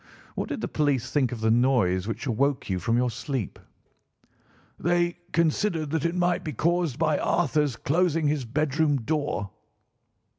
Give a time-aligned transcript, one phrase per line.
[0.33, 3.59] What did the police think of the noise which awoke you from your sleep?"
[4.79, 9.51] "They considered that it might be caused by Arthur's closing his bedroom door."